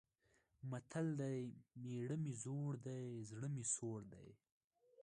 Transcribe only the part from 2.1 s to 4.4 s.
مې زوړ دی، زړه مې سوړ دی.